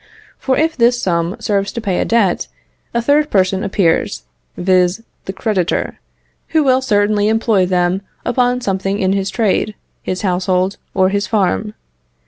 For 0.39 0.57
if 0.57 0.75
this 0.75 0.99
sum 0.99 1.35
serves 1.37 1.71
to 1.73 1.79
pay 1.79 1.99
a 1.99 2.05
debt, 2.05 2.47
a 2.91 3.03
third 3.03 3.29
person 3.29 3.63
appears, 3.63 4.23
viz., 4.57 5.03
the 5.25 5.31
creditor, 5.31 5.99
who 6.47 6.63
will 6.63 6.81
certainly 6.81 7.27
employ 7.27 7.67
them 7.67 8.01
upon 8.25 8.61
something 8.61 8.97
in 8.97 9.13
his 9.13 9.29
trade, 9.29 9.75
his 10.01 10.23
household, 10.23 10.77
or 10.95 11.09
his 11.09 11.27
farm. 11.27 11.75